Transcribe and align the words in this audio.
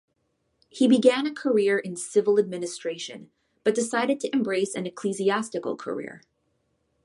He 0.69 0.87
began 0.87 1.27
a 1.27 1.31
career 1.31 1.77
in 1.77 1.95
civil 1.95 2.39
administration, 2.39 3.29
but 3.63 3.75
decided 3.75 4.19
to 4.21 4.33
embrace 4.35 4.73
an 4.73 4.87
ecclesiastical 4.87 5.77
career. 5.77 6.23